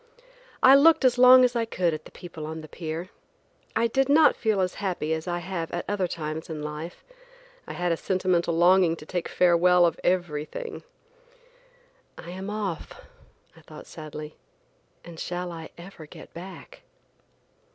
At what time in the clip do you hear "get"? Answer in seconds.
16.07-16.33